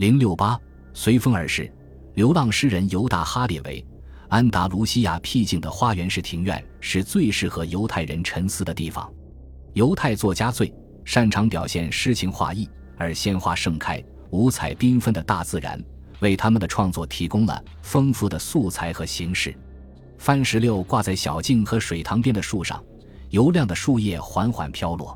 [0.00, 0.58] 零六八
[0.94, 1.70] 随风而逝。
[2.14, 3.86] 流浪诗人犹大·哈列维，
[4.30, 9.12] 安达卢西亚僻静的花园式庭院是最适合犹太人沉思的地方。
[9.74, 10.74] 犹太作家最
[11.04, 12.66] 擅长表现诗情画意，
[12.96, 15.78] 而鲜花盛开、五彩缤纷的大自然
[16.20, 19.54] 为他们的创作提供了丰富的素材和形式。
[20.16, 22.82] 番石榴挂在小径和水塘边的树上，
[23.28, 25.14] 油亮的树叶缓缓飘落。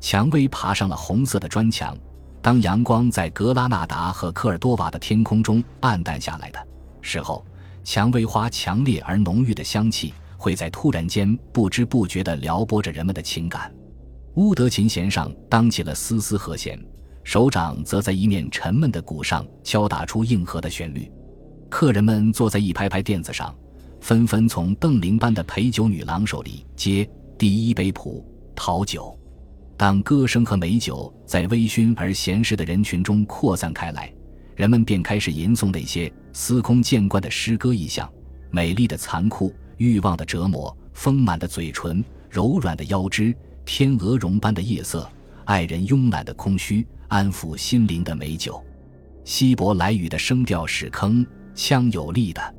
[0.00, 1.98] 蔷薇爬上了红色的砖墙。
[2.42, 6.58] 当阳光在格拉纳达和科尔多瓦的天空中暗淡下来的
[7.00, 7.44] 时候，
[7.84, 13.72] 蔷薇花强烈而浓郁的香气会在突然间不知不觉地撩拨着人们的情感。
[14.34, 16.76] 乌德琴弦上当起了丝丝和弦，
[17.22, 21.08] 手掌则在一面沉闷的鼓上敲打出硬核的旋律。
[21.70, 23.54] 客人们坐在一排排垫子上，
[24.00, 29.16] 纷纷从邓铃般的陪酒女郎手里接第一杯葡萄酒。
[29.82, 34.14] 当歌声和美酒在微醺而闲适的人群中扩散开来，
[34.54, 38.08] 人们便开始吟诵那些司空见惯的诗歌意象：
[38.52, 43.34] 美丽的残酷、欲望的折磨、丰满的嘴唇、柔软的腰肢、
[43.64, 45.10] 天鹅绒般的夜色、
[45.46, 48.64] 爱人慵懒的空虚、安抚心灵的美酒。
[49.24, 52.54] 希伯来语的声调是铿锵有力的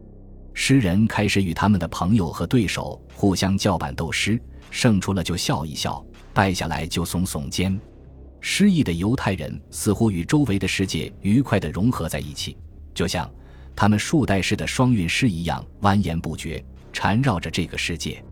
[0.54, 4.38] 诗人开始与他们的朋友和对手互相叫板斗诗，
[4.70, 6.06] 胜出了就笑一笑。
[6.34, 7.80] 败下来就耸耸肩，
[8.42, 12.58] 失意的犹太人似乎与周围的世界愉快地融合在一起，
[12.94, 13.30] 就像
[13.76, 18.24] 他们树袋式的双韵诗一样蜿蜒不绝，缠绕着这个世界。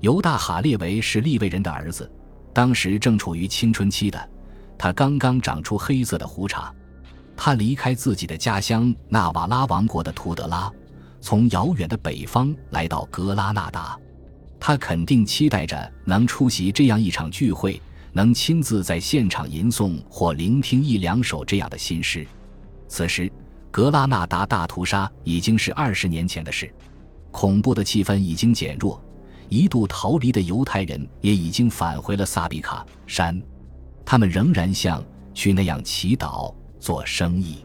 [0.00, 2.10] 犹大·哈列维是利未人的儿子，
[2.54, 4.30] 当时正处于青春期的
[4.78, 6.72] 他刚刚长出黑色的胡茬。
[7.36, 10.70] 他离开自己的家乡纳瓦拉王国的图德拉，
[11.20, 13.98] 从遥远的北方来到格拉纳达。
[14.60, 17.80] 他肯定期待着能出席这样一场聚会，
[18.12, 22.26] 能亲自在现场吟诵或聆听一两首这样的新诗。
[22.86, 23.32] 此时，
[23.70, 26.72] 格拉纳达大屠杀已经是二十年前的事，
[27.30, 29.02] 恐怖的气氛已经减弱，
[29.48, 33.40] 一度逃离的犹太人也已经返回了萨比卡山。
[34.04, 35.02] 他们仍然像
[35.32, 37.64] 去那样祈祷、做生意，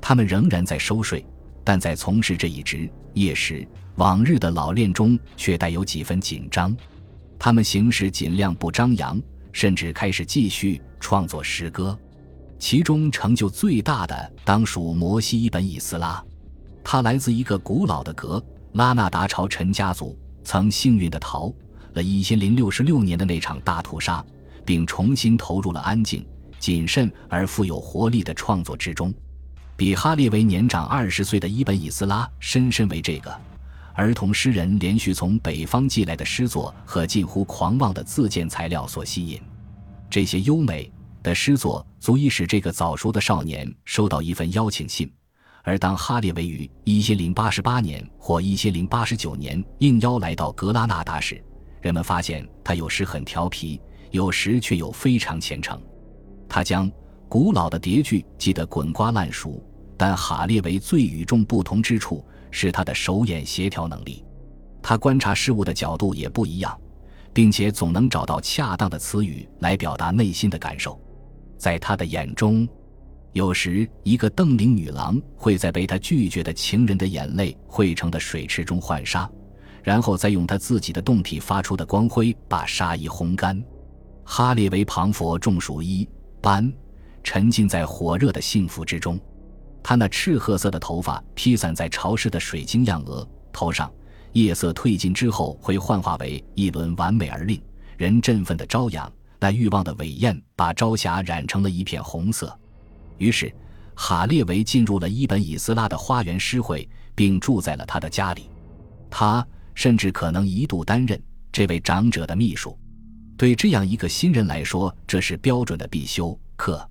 [0.00, 1.24] 他们仍然在收税，
[1.66, 3.68] 但在从事这一职业时。
[3.96, 6.76] 往日的老练中却带有几分紧张，
[7.38, 9.18] 他们行事尽量不张扬，
[9.52, 11.98] 甚至开始继续创作诗歌。
[12.58, 16.22] 其中成就最大的当属摩西·伊本·以斯拉，
[16.84, 21.50] 他来自一个古老的格拉纳达朝臣家族，曾幸运地逃
[21.94, 24.22] 了一千零六十六年的那场大屠杀，
[24.66, 26.22] 并重新投入了安静、
[26.58, 29.10] 谨慎而富有活力的创作之中。
[29.76, 33.40] 比哈列维年长二十岁的伊本·以斯拉深深为这个。
[33.92, 39.40] 儿童诗人连续从北方寄来的诗作和近乎狂妄的自荐材料所吸引，
[40.08, 40.90] 这些优美
[41.22, 45.10] 的诗作足以使这个早熟的少年收到一份邀请信。
[45.62, 51.42] 而当哈列维于一千零八十八年或一千零八十九年应邀来到格拉纳达时，
[51.82, 55.78] 人们发现他有时很调皮，有时却又非常虔诚。
[56.48, 56.90] 他将
[57.28, 59.62] 古老的叠句记得滚瓜烂熟，
[59.96, 62.24] 但哈列维最与众不同之处。
[62.52, 64.24] 是他的手眼协调能力，
[64.80, 66.74] 他观察事物的角度也不一样，
[67.30, 70.98] 并且总能找到恰当的词语来表达内心的感受。
[71.58, 72.66] 在他的眼中，
[73.32, 79.30] 有时一个瞪羚女郎会在被他拒绝的情人的眼泪汇成的水池中浣纱，
[79.82, 83.62] 然后再用他自己的洞体发出的光辉把沙衣烘干。
[84.24, 86.08] 哈列维庞佛中暑一
[86.40, 86.72] 般，
[87.26, 89.18] 沉浸在火热的幸福之中。
[89.82, 93.92] 他那赤褐色的头发披散在潮湿的水晶样额头上，
[94.32, 97.60] 夜色褪尽之后会幻化为一轮完美而令
[97.96, 99.12] 人振奋的朝阳。
[99.40, 102.56] 那欲望的尾焰把朝霞染成了一片红色。
[103.18, 103.52] 于是，
[103.96, 108.48] 哈列维进入了伊本·以斯拉的花园诗会，并住在了他的家里。
[109.10, 109.44] 他
[109.74, 111.20] 甚至可能一度担任
[111.50, 112.78] 这位长者的秘书。
[113.36, 116.88] 对这样一个新人来说，这是标准的必修课。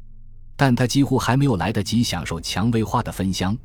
[0.58, 3.58] 但他几乎还没有来得及享受蔷薇花的芬香，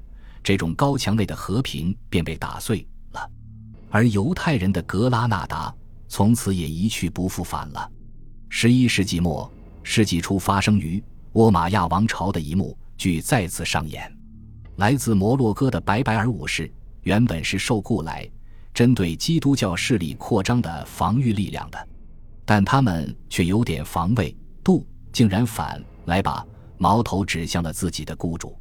[0.43, 3.31] 这种高墙内的和平便被打碎了，
[3.91, 5.73] 而犹太人的格拉纳达
[6.09, 7.91] 从此也一去不复返了。
[8.49, 9.51] 十一世纪末、
[9.85, 11.03] 世纪初发生于
[11.35, 14.13] 沃玛亚王朝的一幕剧再次上演。
[14.77, 16.73] 来自摩洛哥的白白尔武士
[17.03, 18.29] 原本是受雇来
[18.75, 21.89] 针对基督教势力扩张的防御力量的，
[22.45, 26.45] 但他们却有点防卫度，竟然反来把。
[26.83, 28.59] 矛头指向了自己的雇主，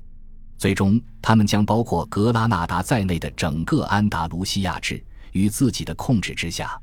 [0.57, 5.01] 最终他们将包括格拉纳达在内的整个安达卢西亚置
[5.31, 6.77] 于自己的控制之下。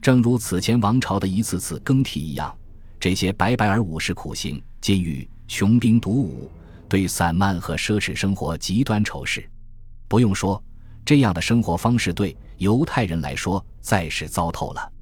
[0.00, 2.56] 正如此前王朝的一次次更替一样，
[2.98, 6.50] 这些白白尔武士苦行、监狱、穷兵黩武，
[6.88, 9.46] 对散漫和奢侈生活极端仇视。
[10.08, 10.64] 不用说，
[11.04, 14.92] 这样的生活方式对犹太人来说再是糟透了。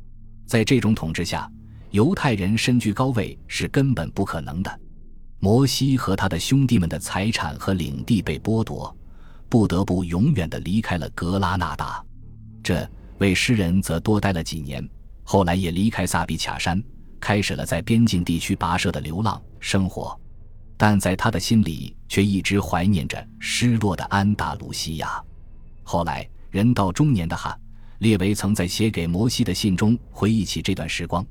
[0.44, 1.48] 在这种统治下，
[1.92, 4.80] 犹太人身居高位是根本不可能的。
[5.40, 8.94] 摩西和他的兄弟们的财产和领地被剥夺，
[9.48, 12.04] 不得不永远的离开了格拉纳达。
[12.62, 12.88] 这
[13.18, 14.86] 位诗人则多待了几年，
[15.22, 16.82] 后来也离开萨比卡山，
[17.20, 20.18] 开始了在边境地区跋涉的流浪生活。
[20.76, 25.22] 但在他的心里，却一直怀念着失落的安达卢西亚。
[25.84, 27.56] 后来，人到中年的哈
[27.98, 31.24] 列维曾在写给摩西的信中回忆起这段时光。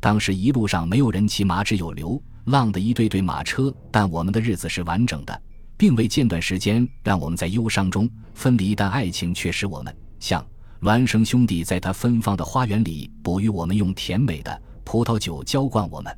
[0.00, 5.42] 当时一路上没有人骑马，只有牛浪的一对对马车，但我们的日子是完整的，
[5.76, 10.44] 并未间断时间让我们在忧伤中分离，但爱情却使我们像
[10.80, 16.16] 孪生兄弟，在他芬芳的花园里哺育我们，用甜美的葡萄酒浇灌我们。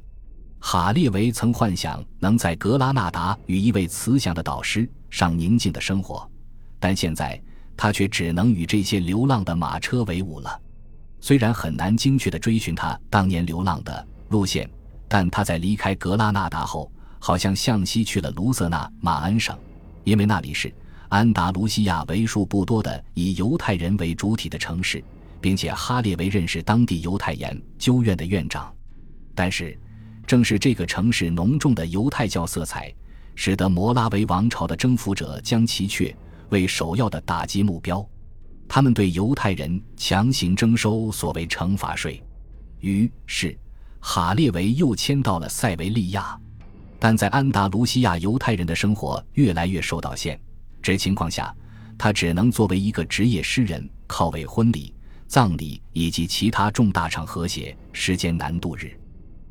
[0.59, 6.27] 哈列维曾幻想能在格拉纳达与一位慈祥的导师上宁静的生活，
[6.81, 7.39] 但现在
[7.77, 10.59] 他却只能与这些流浪的马车为伍了。
[11.21, 14.67] 虽然很难精确地追寻他当年流浪的路线，
[15.15, 16.91] 但他在离开格拉纳达后，
[17.21, 19.57] 好像向西去了卢瑟纳马恩省，
[20.03, 20.75] 因为那里是
[21.09, 25.01] 安达卢西亚为数不多的以犹太人为主体的城市，
[25.41, 28.75] 并且哈列维认识当地犹太研究院的院长。
[29.37, 29.79] 但是，
[30.27, 32.93] 正是这个城市浓重的犹太教色彩，
[33.37, 36.13] 使得摩拉维王朝的征服者将其却
[36.49, 38.05] 为首要的打击目标。
[38.67, 42.21] 他们对犹太人强行征收所谓惩罚税，
[42.81, 43.57] 于是
[44.07, 46.39] 哈列维又迁到了塞维利亚。
[46.99, 50.39] 但在安达卢西亚，犹太人的生活越来越受到限
[50.83, 51.57] 制情况下，
[51.97, 54.95] 他只能作为一个职业诗人，靠为婚礼、
[55.27, 58.95] 葬礼以及其他重大场合写诗艰难度日。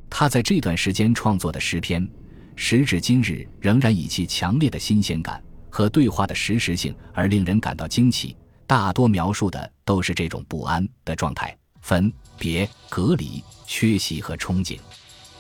[0.07, 2.07] 他在这段时间创作的诗篇，
[2.55, 8.38] 时至今日仍然以其强烈的新鲜感和对话的实时性而令人感到惊奇。
[8.67, 14.77] 大多描述的都是这种不安的状态：分别、隔离、缺席和憧憬。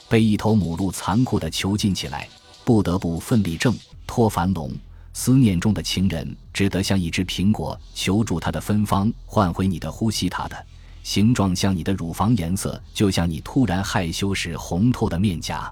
[0.07, 2.29] 被一头母鹿残酷地囚禁起来，
[2.63, 3.75] 不得不奋力挣
[4.07, 4.71] 脱樊笼。
[5.11, 10.29] 思念中的情人只得像一只苹果，求助它的芬芳，换回你的呼吸。
[10.29, 10.65] 它的
[11.03, 15.69] 形状像你的乳房，颜色就像你突然害羞时红透的面颊。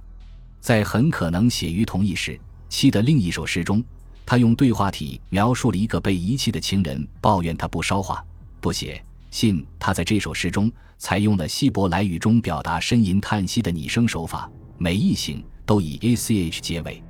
[0.59, 2.37] 在很可能写于同一时
[2.67, 3.81] 期的另一首诗中。
[4.25, 8.21] 他用对话体描述了一个被遗弃的情人抱怨他不烧话、
[8.59, 9.65] 不写信。
[9.79, 10.69] 他在这首诗中
[11.01, 17.01] 采用了希伯来语中表达呻吟叹息的拟声手法，每一行都以 a c h 结尾。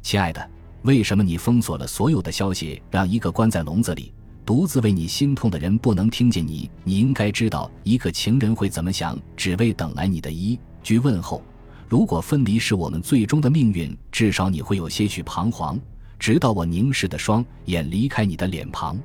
[0.00, 0.48] 亲爱的，
[0.82, 4.14] 为什么你封锁了所有的消息，让一个关在笼子里、
[4.46, 6.70] 独自为你心痛的人不能听见你？
[6.84, 11.42] 你应该知道一个情人会怎么想，只为等来你的一句问候。
[11.88, 15.76] 如果分离是我们最终的命运，至少你会有些许彷徨。
[16.16, 18.96] 直到我凝视的双眼离开你的脸庞，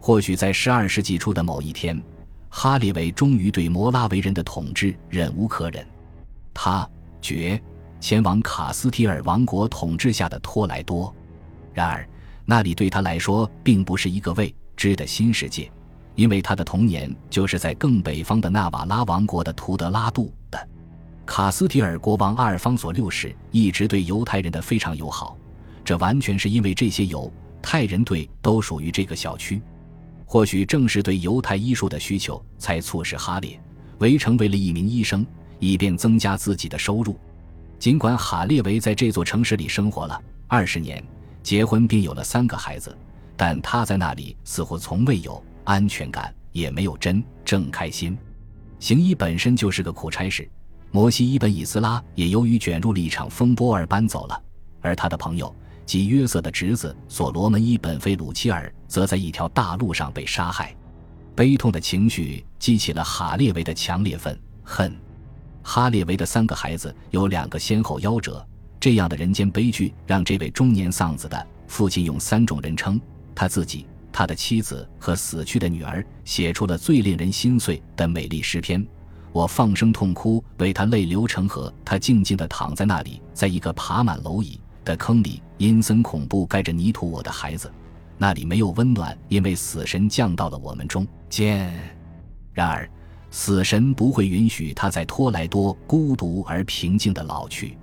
[0.00, 2.02] 或许在十二世纪初的某一天，
[2.48, 5.86] 哈利维终于对摩拉维人的统治忍无可忍，
[6.54, 6.88] 他
[7.20, 7.60] 决
[8.00, 11.14] 前往卡斯提尔王国统治下的托莱多。
[11.72, 12.08] 然而，
[12.44, 15.70] 那里对他来说并不是一个未知的新世界，
[16.14, 20.68] 因为他的童年就是在更北方的纳瓦拉王国的图德拉杜的。
[21.26, 25.36] 卡斯提尔国王阿尔方索六世一直对犹太人的非常友好。
[25.84, 29.60] 这完全是因为这些犹太人队都属于这个小区，
[30.30, 33.58] 或许正是对犹太医术的需求，才促使哈列
[34.00, 35.26] 维成为了一名医生，
[35.58, 37.18] 以便增加自己的收入。
[37.78, 41.02] 尽管哈列维在这座城市里生活了二十年，
[41.42, 42.94] 结婚并有了三个孩子，
[43.38, 48.16] 但他在那里似乎从未有安全感，也没有真正开心。
[48.78, 50.46] 行医本身就是个苦差事，
[50.90, 54.38] 摩西伊本以斯拉也由于卷入了一场风波而搬走了，
[54.82, 55.56] 而他的朋友。
[55.88, 60.76] 及约瑟的侄子所罗门伊本菲鲁齐尔，则在一条大路上被杀害。
[61.34, 64.94] 悲痛的情绪激起了哈列维的强烈愤恨。
[65.62, 68.46] 哈列维的三个孩子有两个先后夭折，
[68.78, 73.00] 这样的人间悲剧让这位中年丧子的父亲用三种人称：
[73.34, 78.86] 他自己、他的妻子和死去的女儿，写出了最令人心碎的美丽诗篇。
[79.32, 81.72] 我放声痛哭，为他泪流成河。
[81.82, 84.60] 他静静地躺在那里，在一个爬满蝼蚁。
[84.84, 87.10] 的坑里，阴森恐怖，盖着泥土。
[87.10, 87.70] 我的孩子，
[88.16, 91.72] 那里没有温暖，因为死神降到了我们中间。
[92.52, 92.88] 然而，
[93.30, 97.76] 死神不会允许他在托莱多孤独而平静的老去。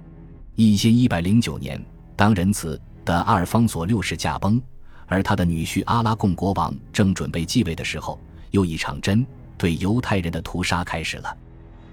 [0.56, 1.84] 一千一百零九年，
[2.16, 4.62] 当仁慈的阿尔方索六世驾崩，
[5.06, 8.20] 而他的女婿阿拉贡国王正准备继位的时候，
[8.52, 9.26] 又一场针
[9.58, 11.38] 对犹太人的屠杀开始了。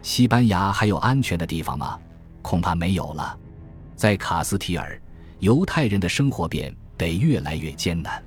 [0.00, 1.99] 西班牙还有安全的地方吗？
[2.40, 3.38] 恐怕没有了。
[3.96, 5.00] 在卡斯提尔。
[5.40, 8.22] 犹太人的生活变得越来越艰难。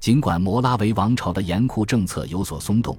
[0.00, 2.96] 尽管摩拉维王朝的严酷政策有所松动，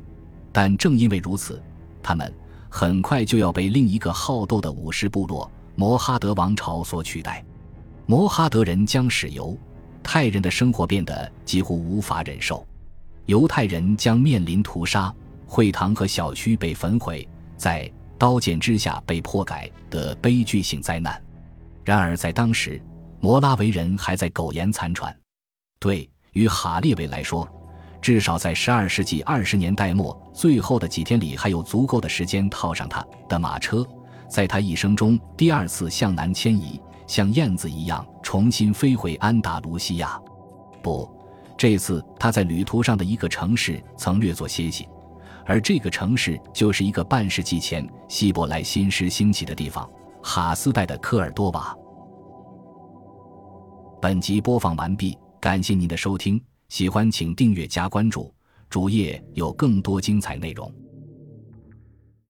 [0.52, 1.60] 但正因为如此，
[2.04, 2.32] 他们
[2.70, 7.44] 很快就要被另一个好斗的武士部落——摩哈德王朝所取代。
[8.06, 9.58] 摩哈德人将使犹
[10.04, 12.64] 太人的生活变得几乎无法忍受，
[13.26, 15.12] 犹太人将面临屠杀，
[15.48, 21.20] 会堂和小区被焚毁，在刀剑之下被迫改的悲剧性灾难。
[21.92, 22.82] 然而，在当时，
[23.20, 25.16] 摩拉维人还在苟延残喘。
[25.80, 26.10] 对。
[26.34, 27.50] 于哈列维来说，
[28.00, 33.84] 至少在十二世纪二十年代末最后的几天里，还有足够的时间套上他的马车，
[34.30, 40.22] 在他一生中第二次向南迁移，像燕子一样重新飞回安达卢西亚。
[40.84, 41.10] 不，
[41.58, 44.88] 这次他在旅途上的一个城市曾略作歇息，
[45.44, 49.90] 而这个城市就是一个半世纪前希伯来新诗兴起的地方——
[50.30, 51.74] 哈斯代的科尔多瓦。
[54.02, 55.18] 本集播放完毕。
[55.40, 58.34] 感谢您的收听，喜欢请订阅加关注，
[58.70, 60.70] 主页有更多精彩内容。